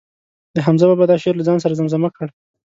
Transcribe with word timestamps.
د 0.55 0.57
حمزه 0.65 0.85
بابا 0.89 1.05
دا 1.07 1.15
شعر 1.23 1.35
له 1.37 1.43
ځان 1.47 1.57
سره 1.63 1.77
زمزمه 1.79 2.09
کړ. 2.15 2.27